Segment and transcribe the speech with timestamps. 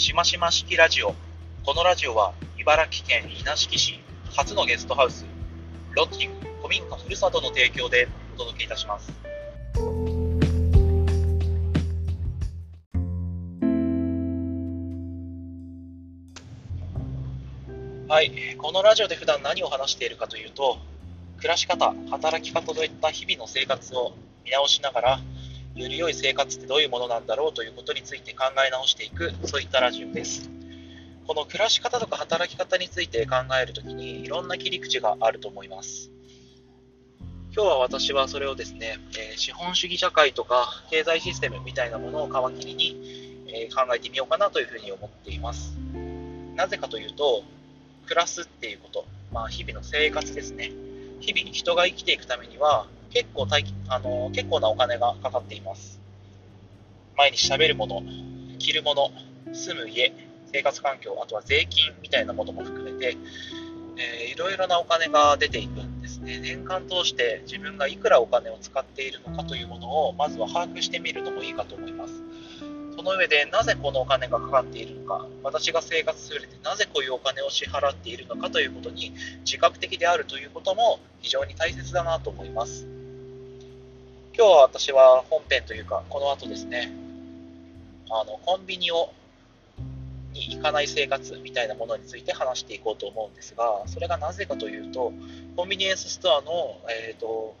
[0.00, 1.14] しましま式ラジオ。
[1.62, 4.00] このラジオは茨城県稲敷市
[4.34, 5.26] 初のゲストハウス、
[5.92, 9.12] ロッジング古民家ふるさとの提供でお届けいたします。
[18.08, 20.78] はい、このラジオで普段何を話しているかというと、
[21.36, 24.14] 暮らし方、働き方といった日々の生活を
[24.46, 25.20] 見直しながら、
[25.74, 30.50] より良い生活ってどういうものなんだろうということについて考え直していく、そういったラジオです。
[31.26, 36.10] この暮らし方とか働き方について考えるときにいろんな切り口があると思います。
[37.52, 45.76] 今日は私はそれをですね、えー、資本主義社会とか経済システムみたいなものを皮切りに、えー、考えてみようかなというふうに思っています。
[46.54, 47.42] なぜかというと、
[48.06, 50.72] 暮らすっていうこと、まあ、日々の生活ですね。
[51.20, 56.00] 日々人が生きていくためには、結構大あの結構なお金がかかっています。
[57.16, 58.02] 毎日喋るもの、
[58.58, 59.10] 着るもの、
[59.52, 60.12] 住む家、
[60.52, 63.16] 生活環境、あとは税金みたいなものも含めて、
[63.96, 66.40] えー、いろいろなお金が出ていくんですね。
[66.40, 72.14] 年間通して自分がいくらお金を使っているのかというものを、まずは把握してみるのもいいかと思います。
[72.96, 79.12] その上で、なぜこのお金がかかっているのか、私が生活する上でなぜこういうお金を支払っているのかということに
[79.44, 82.99] 自覚的であるということも非常に大切だなと思います。
[84.40, 86.90] 今日は私は本編というか、この後ですね、
[88.08, 89.12] あのコンビニを
[90.32, 95.12] に行かない生活みたいなものについて話していこうと思うんですが、それがなぜかというと、
[95.56, 97.54] コンビニエンスストアの、えーと、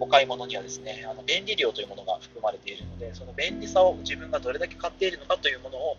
[0.00, 5.98] お買い物にはですね、あの便利量というものが含まれているので、その便利さを自分がどれだけ買っているのかというものを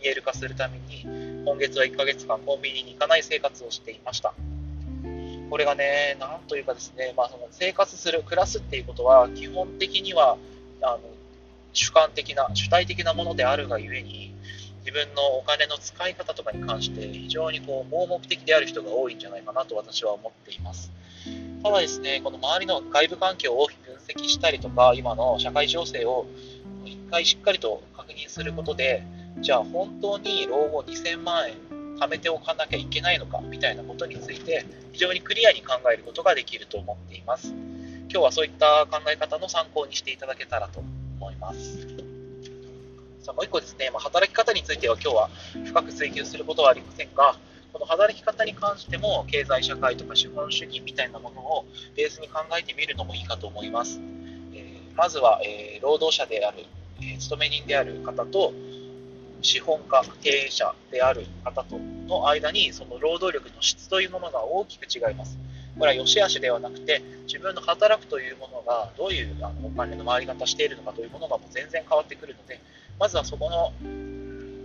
[0.00, 1.02] 見える化するために、
[1.44, 4.34] 今月は1ヶ月間コンビニに行かない生活をしていました。
[5.50, 10.36] これがね、なんというかですね、まあ、その生活する、暮らすっていうことは、基本的には
[10.82, 11.00] あの
[11.72, 14.34] 主観的な、主体的なものであるがゆえに、
[14.80, 20.90] 自分のお金の使い方とかに関して非常にこう盲目的である人が多いんじゃないかなと私は思っています。
[21.62, 26.26] ただですね、この周りの外部環境を分析したりとか、今の社会情勢を
[26.86, 29.02] 一回しっかりと確認することで、
[29.40, 31.54] じゃあ本当に老後2000万円
[31.98, 37.54] 貯めておかなきゃいけないのかみたいなことについて非常にクリアに考えることができると思っています。
[38.10, 40.80] 今日はそういった考え方の参考にしていただけたらと
[41.18, 41.86] 思います。
[43.22, 45.30] さあもう一個ですね、まあ、働き方については今日は
[45.66, 47.36] 深く追求することはありませんが、
[47.72, 54.00] この働き方に関しても経済社会とか資本主義みたいなものをベースに考えてみるのもいいかと思います。
[54.54, 56.64] えー、まずは、えー、労働者である、
[57.00, 58.54] えー、勤め人である方と
[59.42, 65.38] 資本家、経営者である方との間にその労働力の質というものが大きく違います。
[65.78, 72.60] これは良し悪しではなくて、自分の働くというものがどういうあのお金の回り方しているのかというものがもう全然変わってくるので、
[72.98, 73.72] まずはそこの、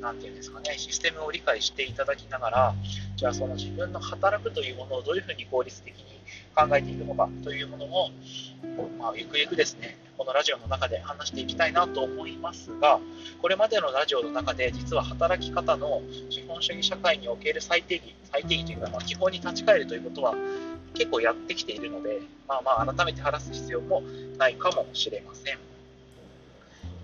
[0.02, 2.76] なんていうんですかね、システムを理解していただきながら、
[3.16, 6.04] じゃあその自分の働くというものをどういうふうに効率的に
[6.56, 8.10] 考えていくのかというものを、
[9.00, 13.00] まあ、ゆくゆくですね、このラジオの中で話していきたいなと思いますが、
[13.42, 20.36] これまでのラジオの中で、実は働き方の資本主義社会における最低義、最低義というか、まあ、基本に立ち返るということは、
[20.94, 24.04] 結構やってきているので、まあまあ、改めて話す必要も
[24.38, 25.58] ないかもしれません。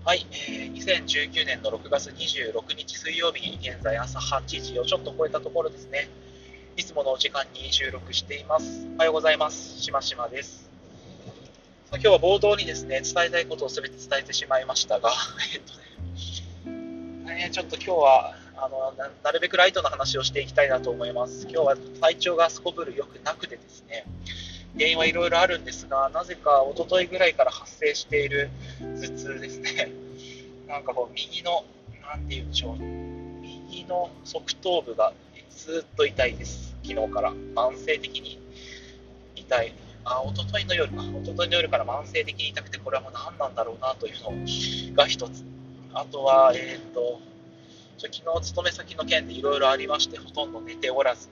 [0.04, 6.08] はい、えー、2019年の6月26日水曜日、現在朝8時をちょっと超えたところですね。
[6.76, 8.86] いつものお時間に収録しています。
[8.96, 9.80] おはようございます。
[9.82, 10.69] しましまです。
[11.92, 15.10] 今日は冒頭にですね、伝えたいことを全て伝えてしまいましたが、
[15.52, 21.48] えっとね、ねちょっと今日はあのなるべくライトな話をしていきたいなと思います。
[21.50, 24.04] 今日は体調がすこぶる良くなくてですね、
[24.76, 29.90] 原因はいろいろあるんですが、なぜか一昨日ぐらいから発生している頭痛ですね。
[30.68, 31.64] なんかこう、右の、
[32.02, 35.12] なんて言うんでしょう、右の側頭部が
[35.50, 36.72] ずっと痛いです。
[36.84, 37.32] 昨日から。
[37.32, 38.38] 慢性的に
[39.34, 39.72] 痛い。
[40.04, 41.02] あ、一昨日の夜か。
[41.02, 45.44] 一昨日の夜から慢性的に痛くて、これはもう何なんだろうなというのが一つ。
[45.92, 47.20] あとは、え、ー、と、
[47.98, 51.28] 昨日勤め先の件でいろいろありまして、ほとんど寝ておらず、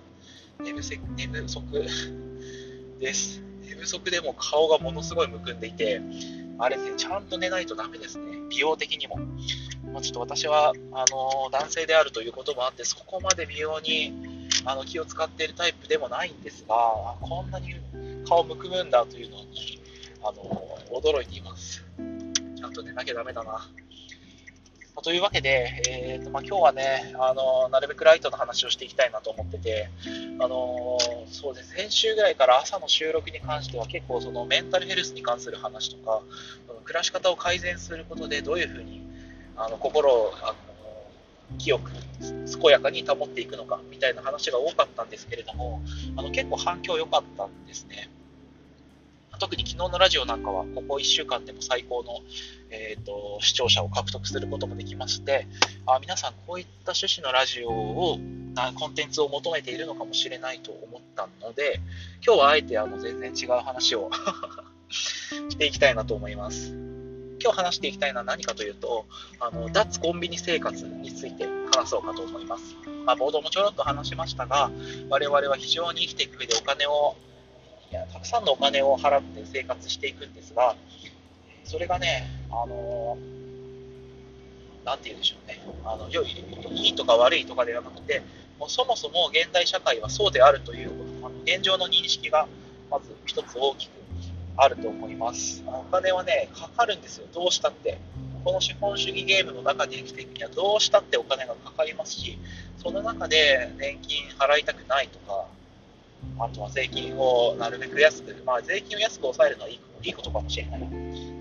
[0.60, 0.80] 寝不
[1.16, 1.64] 寝不足
[3.00, 3.40] です。
[3.62, 6.00] 寝不足でも顔がものすごいむくんでいて、
[6.58, 8.38] あれですね、ちゃんと寝ないとダメですね。
[8.50, 9.18] 美容的にも。
[9.92, 14.12] まあ、ちょっと私は、あの男性であるということもあって、そこまで美容に
[14.64, 16.74] あの気を使っているタイプでもないんですが、
[17.20, 17.74] こんなに
[18.28, 19.80] 顔むくむんだというのに、
[20.22, 21.84] あの驚いています。
[22.56, 23.68] ちゃんと寝なきゃダメだな。
[25.00, 29.88] というわけで、えーとまあ、今日はねあの、なるべくライトの話をしていきたいなと思ってて、
[30.40, 30.98] あの
[31.30, 36.20] そうです先週ぐらいから朝の収録に関しては結構そのメンタルヘルスに関する話とか、
[36.84, 39.02] 暮らし方を改善することでどういうふうに
[39.56, 45.80] あの心をあの清く、健やかに保っていくのかみたいな話が多かったんですけれども、
[46.16, 48.10] あの結構反響良かったんですね。
[49.38, 52.20] 特に昨日のラジオなんかは、ここ1週間でも最高の、
[52.70, 55.46] えーと、視聴者を獲得することもできまして、
[55.86, 58.18] あ皆さん、こういった趣旨のラジオを、
[58.74, 61.80] コンテンツを求めているのかもしれないと思ったので、
[62.26, 64.10] 今日はあえてあの全然違う話を
[64.90, 66.72] していきたいなと思います。
[67.40, 69.06] 今日話していきたいのは何かというと、
[69.38, 72.74] あの脱コンビニ生活について話そうかと思います。
[73.06, 74.72] まあ、冒頭もちょろっと話しましたが、
[75.08, 77.16] 我々は非常に生きていく上でお金を
[77.90, 80.76] たくさんのお金を払って生活していくんですが、
[81.64, 83.16] それがね、あの
[84.84, 88.22] なんて言うんでしょうね、あの良いいいとか悪いとかではなくて、
[88.58, 90.90] もうそもそも現代社会はそうであるという
[91.22, 92.46] あの現状の認識が
[92.90, 93.92] まず一つ大きく
[94.56, 95.62] あると思います。
[95.66, 97.98] お金はね、かかるんですよ、どうしたって。
[98.44, 102.38] この資本主義ゲームの中で生きていくにはどうしたってお金がかかりますし、
[102.82, 105.46] その中で年金払いたくないとか、
[106.38, 110.80] あとは税金をなるべく安く、まあ、税金を安く抑えるのはいいいいことかもしれない。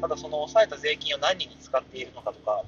[0.02, 2.64] ただ、その抑えた税金を何に使っているのかとか、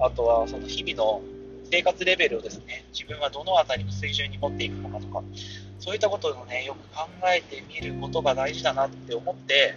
[0.00, 1.22] あとはその日々の
[1.70, 5.22] 生活レベルをですね、自分はどのあたりの水準に持っていくのかとか、
[5.78, 9.76] そういったことをね、よく考えてみることが大事だなって思って、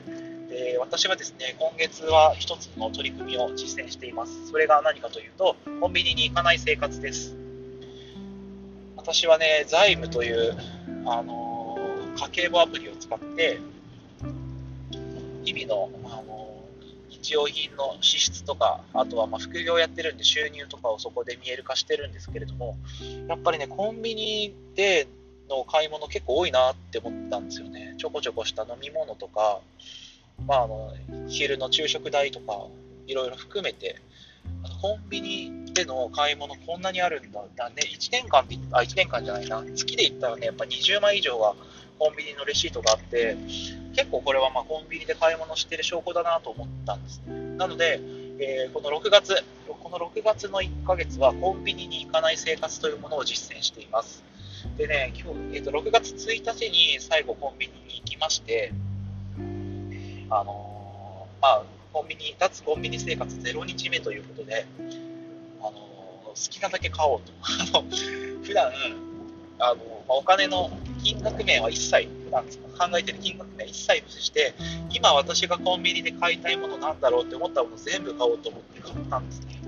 [0.50, 4.50] で私はですね、今月は一つの取り組みを実践しています。
[4.50, 7.36] それが何かというと、コンビニに行かない生活です。
[8.98, 10.58] 私はね、財務という、
[11.06, 11.41] あの
[12.18, 13.60] 家計簿アプリを使って、
[15.44, 16.64] 日々の、あの
[17.10, 22.78] 日用品の支出とか、あとはま副業やってるんで収入とかをそこで見える化してるんですけれども、
[23.28, 25.08] やっぱりね、コンビニで
[25.50, 27.96] の買い物結構多いなって思ったんですよね。
[27.98, 29.60] ちょこちょこした飲み物とか、
[30.48, 30.94] まあ、あの
[31.28, 32.68] 昼の昼食代とか、
[33.08, 33.98] いろいろ含めて、
[34.82, 37.44] コンビニでの買い物こんなにあるんだ。
[37.56, 39.64] だね、1年間で、あ、1年間じゃないな。
[39.76, 41.56] 月で言ったらね、やっぱ20枚以上は
[42.02, 43.38] コンビニのレシートがあって、
[43.94, 47.22] 結構これはまコンビニで買い物してる証拠だなと思ったんです。
[47.58, 48.02] なので、
[48.40, 49.36] えー、この6月、
[49.68, 54.24] この6月の1ヶ月はコンビニに行かない生活というものを実践しています。
[54.78, 58.74] でね、今日、えー、と6月1日に最後コンビニに行きまして、
[60.32, 61.64] あのー、まあ、
[61.94, 64.66] コンビニ、脱コンビニ生活0日目ということで、
[65.60, 67.32] あのー、好きなだけ買おうと。
[68.42, 69.11] 普段
[69.62, 69.76] あの
[70.08, 70.70] まあ、お金の
[71.04, 74.54] 金額面は一切なんですか考えてる金額面は一切無視して
[74.90, 79.62] 今私がコンビニで買いたいものなんだろうって思ったもの全部買おうと思って買ったんですね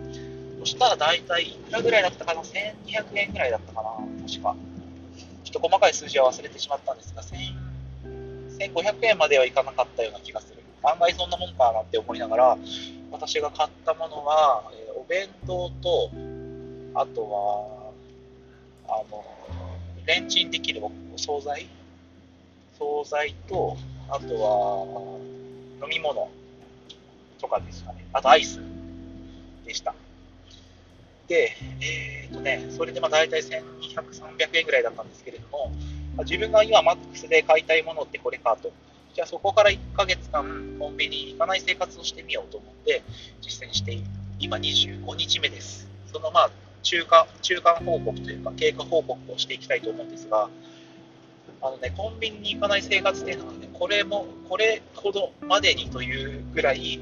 [0.59, 3.89] そしたら大体いくらぐらいだったかな？1200円ぐらいだったかな？
[4.25, 4.55] 確か。
[5.43, 10.63] ちょっと細かい数字は忘れてしまったんですが1500円まではいかなかったような気がする。
[10.83, 12.57] 案外そんなもんかなって思いながら
[13.11, 16.11] 私が買ったものは、えー、お弁当と
[16.95, 17.91] あとは
[18.87, 19.23] あの
[20.05, 21.67] レンチンできるお惣菜？
[22.77, 23.77] 惣菜と、
[24.09, 25.19] あとは
[25.81, 26.29] 飲み物
[27.39, 28.05] とかですかね。
[28.11, 28.59] あとアイス
[29.65, 29.95] でした。
[31.27, 33.59] で、えっ、とね、それでまあ大体1200、
[34.37, 35.71] 300円ぐらいだったんですけれども、
[36.19, 38.71] 自分が今マックスで買いたいものってこれかと。
[39.13, 40.43] じゃあそこから1ヶ月間
[40.79, 43.03] コンビニに行かない生活をしてみようと思って
[43.41, 43.99] 実践して
[44.39, 45.87] 今25日目です。
[46.11, 46.51] そのまあ
[46.83, 50.49] 中間中間報告というか経過報告をしていきたいと思うんですが、
[51.61, 56.99] あのね、コンビニに行かない生活っていうのはね、これも、これほどまでにというぐらい、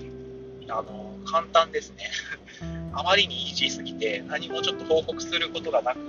[0.69, 2.09] あの、簡単ですね。
[2.93, 5.99] あまりにイージーすぎて、何もちょっと報告することがなく、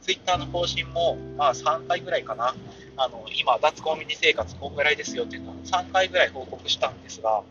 [0.00, 2.54] ツイッターの更新も、まあ3回ぐらいかな。
[2.96, 7.42] あの、今、脱コンビニ生活こんぐらいですよっていうのを3回ぐらい報告したんですが、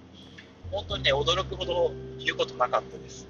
[0.71, 3.27] 本当にね、驚くほど言うことなかったです。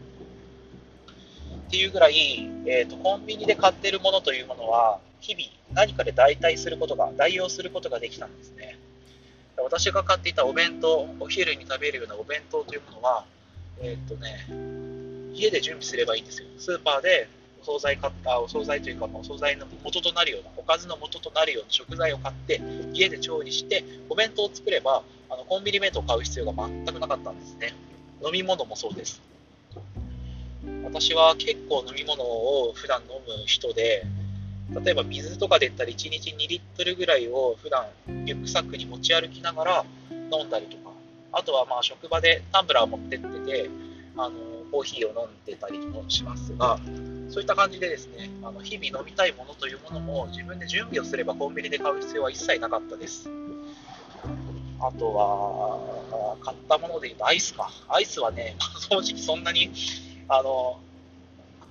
[1.69, 5.45] っていうぐらい、えーと、コンビニで買ってるものというものは、日々
[5.75, 8.79] 何かで代替することが、代用することができたんですね。
[9.55, 13.23] 私が買っていたお弁当、お昼に食べるようなお弁当というものは、
[13.81, 14.47] えっ、とね、
[15.35, 16.47] 家で準備すればいいんですよ。
[16.57, 17.29] スーパーで
[17.61, 22.59] お惣菜買った、お惣菜というか、お惣菜の元となるような、おかずの元となるような食材を買って、
[22.93, 27.75] 家で調理して、お弁当を作れば、あのコンビニ弁当を買う必要が全くなかったんですね。
[28.25, 29.21] 飲み物もそうです。
[30.83, 34.03] 私は結構飲み物を普段飲む人で、
[34.83, 37.85] 例えば水とかで言ったら1日2リットルぐらいを普段
[38.25, 40.91] リュックサックに持ち歩きながら飲んだりとか、
[41.31, 43.69] あとはまあ職場でタンブラーを持ってってて、
[44.17, 44.35] あの
[44.71, 46.79] コーヒーを飲んでたりもしますが、
[47.29, 53.29] そういった感じでですね、あの日々飲みたいものというものも自分で準備をすればコンビニで買う必要は一切なかったです。
[54.81, 57.69] あとは、買ったもので言うとアイスか。
[57.87, 58.55] アイスはね、
[58.89, 59.71] 正直そんなに
[60.29, 60.79] あの、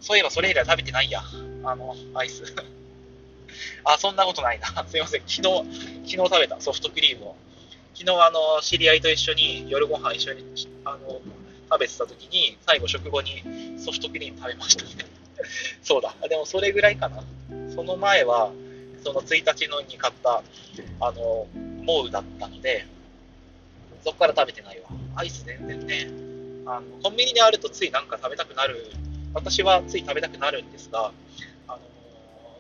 [0.01, 1.23] そういえばそれ以来食べてないや。
[1.65, 2.43] あの、アイス。
[3.85, 4.67] あ、そんなことないな。
[4.87, 5.23] すいません。
[5.27, 7.37] 昨日、昨日食べたソフトクリームを。
[7.95, 10.45] 昨日、あの、知り合いと一緒に夜ご飯一緒に、
[10.85, 11.21] あの、
[11.71, 13.43] 食べてた時に、最後食後に
[13.79, 14.85] ソフトクリーム食べました。
[15.83, 16.15] そうだ。
[16.29, 17.23] でもそれぐらいかな。
[17.75, 18.51] その前は、
[19.05, 20.43] その1日のに買った、
[21.01, 21.47] あの、
[21.83, 22.87] モウだったので、
[24.05, 24.89] そこから食べてないわ。
[25.15, 26.28] アイス全然ね、
[26.69, 28.93] あのコンビニにあるとついなんか食べたくなる、
[29.33, 31.13] 私はつい食べたくなるんですが、
[31.67, 31.79] あの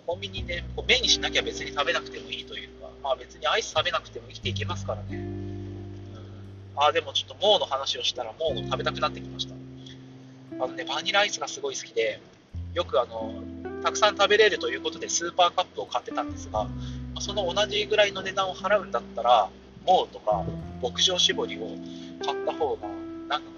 [0.06, 5.16] コンビニでこう目にしなきゃ別に食べなくてもいいというか、まあ別にアイス食べなくても生きていけますからね。
[5.16, 5.28] うん、
[6.76, 9.54] あ、でもちょっとモウの話をしたらモウ食べたくなってきました。
[10.60, 12.20] あのね、バニラアイスがすごい好きで、
[12.74, 13.42] よくあの、
[13.82, 16.66] たくさん食べれるということでスーパーカップを買ってたんですが、
[17.20, 19.50] その同じぐらいの値段を払うんだったら、
[19.86, 20.44] MOW とか
[20.82, 21.68] 牧場しぼりを
[22.24, 22.88] 買った方が、
[23.28, 23.48] なんか、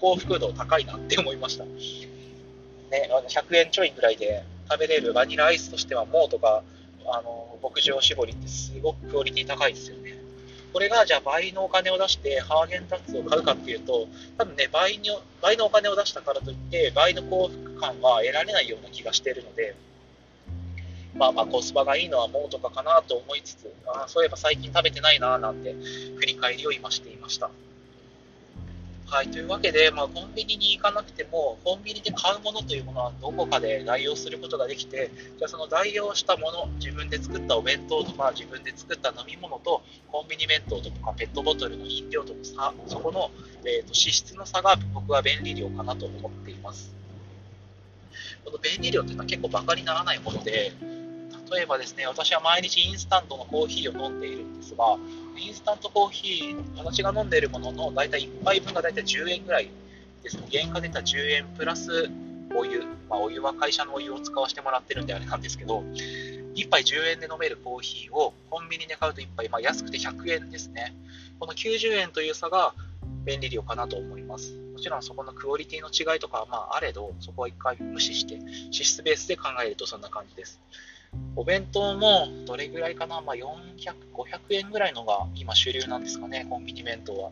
[0.00, 1.64] 幸福度高いなって思いました。
[1.64, 6.62] ね、あの100円ちょいぐらいで食べれるバニラアイスとしては、 MOW とか、
[7.06, 10.16] あの、牧場しぼりってすごくクオリティ高いですよね。
[10.72, 15.08] これがじゃあ倍のお金を出してハーゲンダッツを買うかっていうと、多分ね、倍に
[15.40, 19.74] 倍のお金を出したからといって、倍の幸福感は得られないような気がしているので、
[21.14, 25.74] まあまあコスパがいいのはもうとかかなと思いつつ、あそういえば最近食べてないななんて
[26.16, 27.50] 振り返りを今していました。
[29.08, 43.30] はい、というわけで、まあ、コンビニに行かなくても、コンビニで買うものというものはどこかで代用することができて、じゃあその代用したもの、自分で作ったお弁当とか、自分で作った飲み物と、コンビニ弁当とか、ペットボトルの飲料との差、そこの、
[43.64, 46.92] えーと、脂質の差が僕は便利量かなと思っています。
[48.44, 50.72] この便利量っていうのは結構バカにならないもので、
[51.50, 54.96] 例えばですね、私は毎日インスタントのコーヒーを飲んでいるんですが、
[55.36, 59.70] インスタントコーヒー、私が飲んでいるものの大体1杯分が大体10円ぐらい
[60.22, 60.46] ですね。
[60.50, 62.10] 原価出た10円プラス
[62.54, 65.84] お湯、まあ、お湯は会社のお湯を使わせてもらってるんであれなんですけど、
[66.54, 70.94] 1杯10円で飲めるコーヒーをコンビニで買うと1杯、まあ、安くて100円ですね。
[71.38, 72.74] この90円という差が
[73.24, 74.54] 便利量かなと思います。
[74.72, 80.60] もちろんそこのクオリティの違いとかはまああれど、そこは一回無視して、脂質ベースで考えるとそんな感じです。
[81.36, 83.46] お弁当もどれぐらいかな、まあ、400、
[84.14, 87.30] 500円ぐらいのが今主流なんですかね、コンビニ弁当は。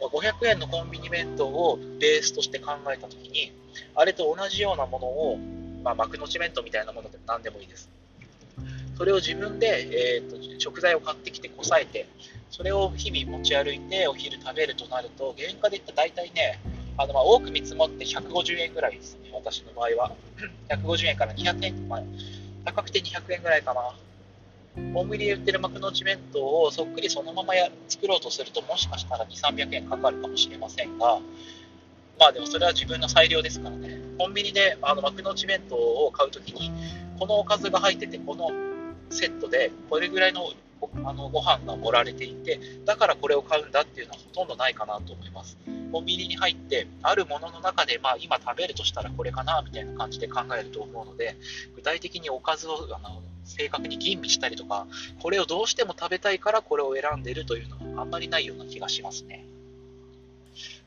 [0.00, 3.52] 500円のコンビニ弁当をベースとして考えたときに、
[3.94, 5.38] あれと同じようなものを、
[5.82, 7.88] まあ、幕の内弁当みたいなものでも何でもいいです。
[8.96, 12.06] それを自分で、えーと、食材を買ってきてこさえて、
[12.50, 16.60] それを日々持ち歩いてお昼食べるとなると、原価で言ったら大体ね、
[16.98, 20.12] あのまあ多く見積もって150円ぐらいですね、私の場合は。
[20.68, 22.02] 150円から200円、まあ、
[22.64, 23.80] 高くて200円ぐらいかな。
[24.94, 31.18] コンビニで売ってる幕の内弁当をそっくりそのままや作ろうとすると、もしかしたら2、300円かかるかもしれませんが、
[32.18, 33.98] まあでもそれは自分の裁量ですからね。
[34.18, 36.70] コンビニであの幕の内弁当を買うときに、
[37.18, 38.50] このおかずが入ってて、この
[39.10, 40.52] セットでこれぐらいの
[41.04, 45.56] あのご飯が盛られていて、だからこれを買うんだっていうのはほとんどないかなと思います。
[45.92, 51.36] コンビニに入って、あるものの中で、まあ、今食べるとしたらこれかなみたいな感じで考えると思うので、
[51.74, 54.86] 具体的におかずをあの正確に吟味したりとか、
[55.20, 59.46] これをどうしても食べたいからこれを選んでるというのはあんまりないような気がしますね。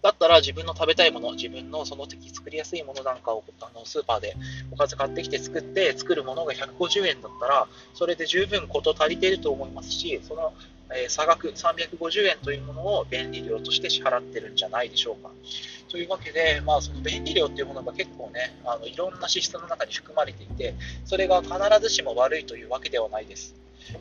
[0.01, 4.35] だったら自分の食べたいもの、自分のその時作りやすいものなんかをあのスーパーで
[4.71, 10.53] おかず買ってきて作って作るものが150円だったら、それで十分事足りていると思いますし、その、
[10.93, 15.31] え、差額350円というものを便利量として支払ってるんじゃないでしょうか。
[15.89, 20.75] というわけで、まあ、その便利量というものが結構ね、あのいろんな支出の中に含まれていて、
[21.05, 23.55] それが必ずしも悪いというわけではないです。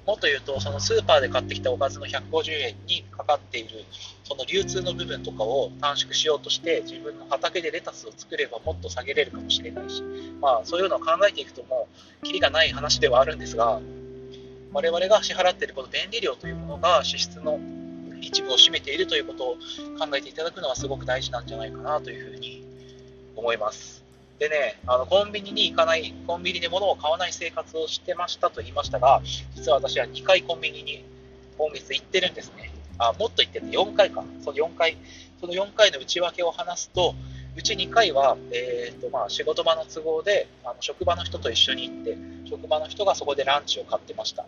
[0.06, 3.84] もっと言うと、そのスーパーで買ってきたおかずの150円にかかっている、
[4.24, 10.02] その流通の部分とかを短縮しようとして、自分の畑でレタスを作ればもっと下げれるかもしれないし、
[10.40, 11.88] まあ、そういうのを考えていくとも
[12.22, 13.80] う、きりがない話ではあるんですが、
[14.74, 17.60] 我々が支払っているこの便利量というものが支出の
[18.20, 22.64] 一部を占めているということを考えていただくのはすごく大事なんじゃないかなというふうに
[23.36, 24.02] 思います。
[24.40, 29.22] でね、あのコンビニに行かない、コンビニで物を買わない生活をしてましたと言いましたが、
[29.54, 31.04] 実は私は2回コンビニに
[31.56, 32.72] 今月行ってるんですね。
[32.98, 34.24] あ、もっと行ってて4回か。
[34.42, 34.96] その4回、
[35.40, 37.14] その4回の内訳を話すと、
[37.56, 42.16] うち2回は、えーとまあ、仕事場の都合であの職場の人と一緒に行って、
[42.50, 44.44] 職場の人がそこでランチを買ってました。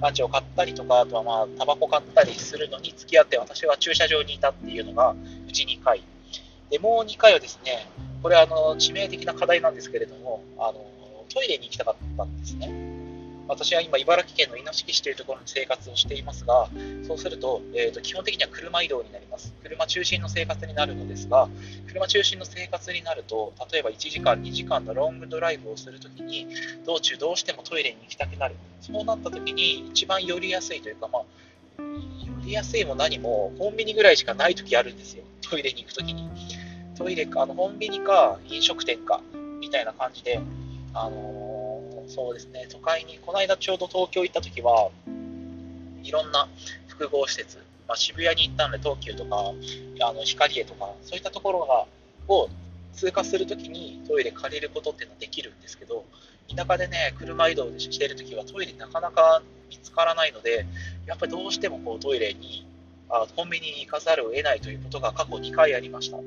[0.00, 5.14] ランチを買ったりとか、あとはまあ、タバコ買ったりするのに付き合って、私は駐車場にいたっていうのが、
[5.48, 6.02] うち2回。
[6.70, 7.86] で、もう2回はですね、
[8.22, 10.74] これあの致命的な課題なんですけれども、あの
[11.32, 12.87] トイレに行きたかったんですね。
[13.48, 16.68] 私は今、茨城県の稲敷市というところに生活をしていますが、
[17.06, 19.54] そうすると,、えーと、基本的には車移動になります。
[19.62, 21.48] 車中心の生活になるのですが、
[21.88, 26.46] 車中心の生活になると、例えば1時間、2時間のロングドライブをするときに、
[26.84, 28.54] 道中どうしてもトイレに行きたくなる。
[28.82, 31.22] そうなったときに、一番寄りやすいというか、まあ、
[31.78, 35.24] 寄りやすいも何も、コンビニぐらいしかないときあるんですよ。
[35.40, 36.28] トイレに行くときに。
[36.98, 39.22] トイレか、あのコンビニか飲食店か、
[39.58, 40.38] みたいな感じで、
[40.92, 41.37] あの
[42.08, 44.90] そうですね、都会に、この間ちょうど東京行った時は、
[46.02, 46.48] いろんな
[46.88, 49.52] 複合施設、まあ、渋谷に行ったので東急とか、
[50.00, 51.86] あの光栄とか、そういったところが
[52.34, 52.48] を
[52.92, 56.04] 通過するときにトイレ借りることっていうのはできるんですけど、
[56.54, 60.66] 田舎でね、車移動しているときはトイレなかなか見つからないので、
[61.06, 62.66] やっぱりどうしてもこうトイレに
[63.10, 66.18] あ、コンビニに行かざるを得ないということが過去2回ありました。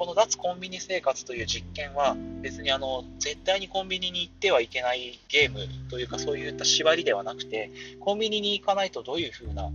[0.00, 5.58] この脱コンビニ生活という実験は別にあの絶対にコンビニに行ってはいけないゲーム
[5.90, 9.68] というかそういった縛りではなくてコンビニに行かないとどういう風な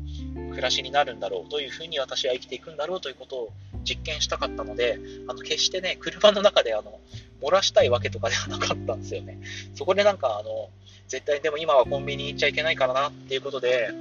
[0.50, 3.50] 暮らしになるんだろうどういう風に私は生きていくんだろうということを
[3.84, 7.00] 実験したかったのであの決してね車の中であの
[7.44, 9.38] 漏らしたいわけとかではなかったんですよね。
[9.76, 10.70] そこでなんかあの
[11.08, 13.92] 絶対でも今はコンビニに行っちゃいけないからなっていうことで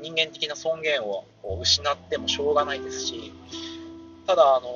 [0.00, 1.26] 人間的な尊厳を
[1.60, 3.34] 失ってもしょうがないですし
[4.26, 4.68] ただあの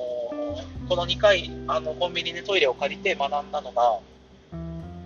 [0.89, 3.99] この2回あのコンビニでトイレを借りて学んだのが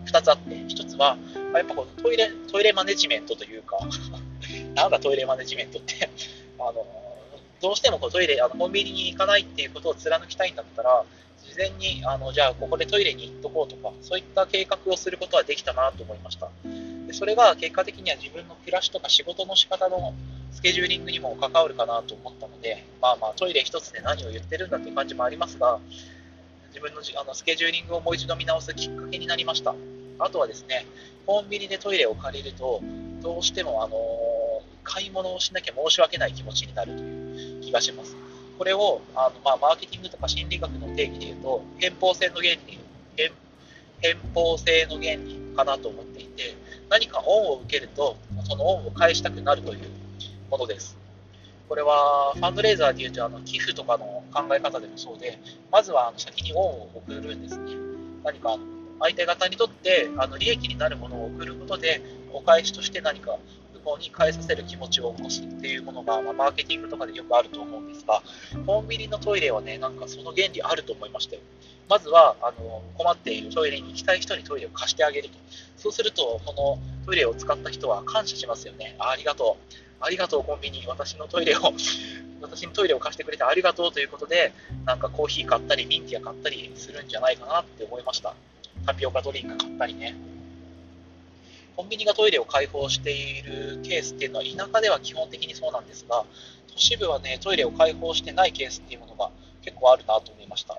[0.05, 1.17] 2つあって、1つは、
[1.53, 3.77] やっぱこのトイレトイレマネジメントというか、
[4.75, 6.09] なんだトイレマネジメントって
[6.57, 6.85] あの
[7.61, 11.03] どうしてもこうトイレあのコンビニに行かないっていうことを貫きたいんだったら、
[11.43, 16.49] 事前にあのじゃあここでトイレに行っとこうとか、そういった計画をすることはできたなと思いました。
[17.13, 20.13] でそれが結果的には自分の暮らしとか仕事の仕方の
[20.51, 25.79] スケジューリングにも関わるかなと思ったので、まあまあトイレ一つで何を言ってるんだっていう感じもありますが、
[26.69, 29.75] 自分のあのスケジューリングをもう一度見直すきっかけになりました。
[30.19, 30.85] あとはですね、
[31.27, 32.81] コンビニでトイレを借りると、
[33.21, 33.95] どうしても、あの
[34.83, 38.15] 買い物をしなきゃ申し訳ない気持ちになるという気がします。
[38.57, 42.79] これをあの、まあ、マーケティングとか心理学の定義で言うと、偏方性の原理、
[44.01, 46.62] 偏方性の原理かなと思っていて、
[46.93, 49.89] 何か恩を受けると、その恩を返したくなるという
[50.51, 50.95] ものです。
[51.67, 55.39] これはファンドレーザーでいうとあの寄付とかの考え方でもそうで、
[55.71, 57.71] まずはあの先に恩を送るんですね。
[58.23, 58.59] 何か
[58.99, 61.99] 相手方にとってあの利益になるものを送ることで、
[62.33, 63.37] お返しとして何か
[63.73, 68.21] 向こうに返させる気持ちを起こすっていうものが、まあ、マーケティングとかでよくあると思うんですが、
[68.65, 71.41] コンビニのトイレはね、なんかその原理あると思いましたよ。
[71.89, 75.37] まずはあの困っているトイレに行きたい人にトイレを貸してあげると。
[75.77, 78.95] そうすると、このトイレを使った人は感謝しますよね。
[78.99, 79.73] ありがとう。
[79.99, 80.85] ありがとう、コンビニ。
[80.87, 81.59] 私のトイレを
[82.41, 84.53] 私にトイレを貸してくれてありがとうということで、
[84.85, 88.33] なんかコーヒー買ったり、ミンティア買ったりするんじゃないかなって思いました。
[88.85, 90.32] タピオカドリンク買ったりね。
[91.75, 96.23] コンビニがトイレを開放しているケースっていうのは田舎では基本的にそうなんですが、
[96.67, 99.29] 都市部はね、トイレを開放してないケースっていうものが
[99.61, 100.77] 結構あるなと思いました。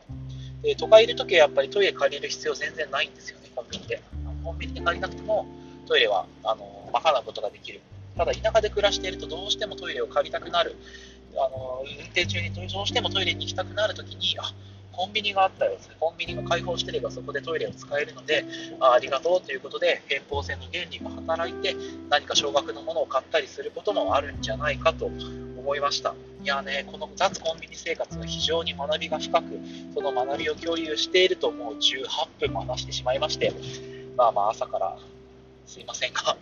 [0.63, 4.01] で都会いるときはやっぱりトイレ借りる必要全然ないんですよね、コンビニで。
[4.45, 5.47] コンビニで借りなくても
[5.87, 7.81] トイレはあの賄うことができる。
[8.17, 10.77] ただ田舎で暮らしているとどうしてもトイレを借りたくなる。
[11.37, 14.55] あの運転中にどうしてもトイレに行きたくなるときに、あ
[14.97, 18.45] コンビニがあったよ、コンビニが開放してればそこでトイレを使えるので、
[18.81, 21.75] あありがとうということで、偏方性の原理が働いて、
[22.11, 26.15] 何か少額のものを買ったりすることもあるんじゃないかと思いました。
[26.43, 29.47] いやね、この脱コンビニ生活は非常に学びが深く、
[29.95, 33.53] その学びを共有しているともう18分も話してしまいまして、
[34.17, 34.97] まあまあ朝から
[35.67, 36.37] すいませんが、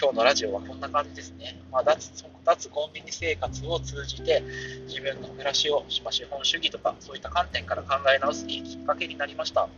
[0.00, 1.60] 今日のラジオはこんな感じですね。
[1.70, 2.12] まあ、脱
[2.44, 4.42] 脱コンビニ生活を通じて、
[4.86, 9.68] 自分の暮らしを、まあ、資本主義とか、そういった観点から考え直すいいきっかけになりました。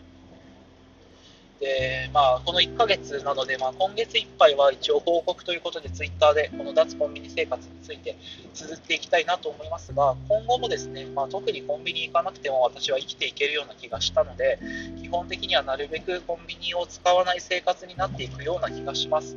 [1.61, 8.17] で、まあ、この1ヶ月なので、まあ、今月いっぱいは一応報告ということで、ツイッターでこの脱コンビニ生活について
[8.55, 14.59] 綴っていきたいなと思いますが、今後もですね、まあ、特にコンビニ行かなくても私は生きていけるような気がしたので、
[15.03, 19.37] 基本的にはなるべくコンビニを使わない生活になっていくような気がします。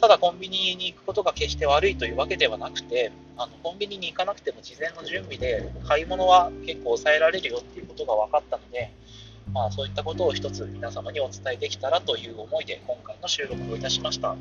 [0.00, 8.90] ただコンビニに行くことが決して悪いというわけではなくて、あのコンビニに行かなくても事前の準備で買い物は結構抑えられるよっていうことが分かったので、
[9.56, 14.36] まあ、そういったことを一つ皆様にお伝えできたらという思いで今回の収録をいたしました。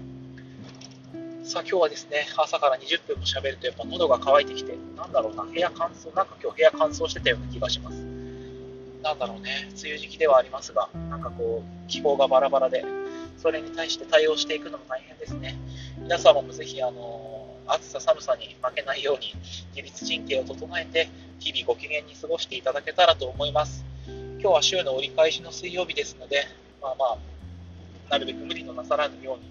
[1.46, 7.96] さあ今日はですね、朝から20分も喋るとやっぱ喉が渇いてきて、なんだろうな、部屋乾燥、なんか今日部屋乾燥してたような気がします。
[9.04, 12.84] なんだろうね、梅雨時期ではありますが、なんかこう、気候がバラバラで、
[13.38, 15.56] それに対して対応していくのも大変ですね。
[15.98, 19.34] 皆様もぜひ、あの、暑さ寒さに負けないように、
[19.74, 21.08] 自律神経を整えて、
[21.40, 23.85] 日々ご機嫌に過ごしていただけたらと思います。
[24.38, 26.44] 今日は週の折り返しの水曜日ですので、
[26.82, 27.18] まあまあ、
[28.10, 29.44] なるべく無理のなさらぬように、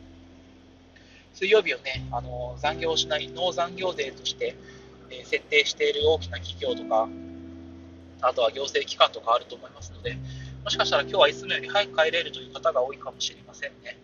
[1.33, 4.55] 水曜日をね、あの残業しない、ノー残業デーとして、
[5.11, 7.09] えー、設定している大きな企業とか、
[8.21, 10.17] あとは行政機関とかあると思いますので、
[10.63, 13.99] もしかしたら今日はいつもより早く帰れるという方が多いかもしれませんね。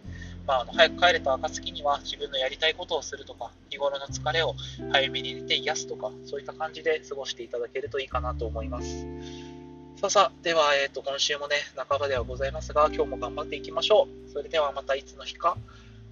[0.46, 4.54] まあ、あの早く帰れた暁には自分のやりたいことをするとか、日頃の疲れを
[4.90, 9.06] 早めに寝て癒すとか、そういった感じで過ごしていただけるといいかなと思います。
[10.00, 14.32] さあさあ、では、えーと、今週もね、半ばではございますが、今日も頑張っていきましょう。
[14.32, 15.58] それではまたいつの日か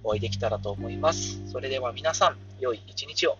[0.03, 1.41] お会いできたらと思います。
[1.49, 3.39] それでは皆さん、良い一日を。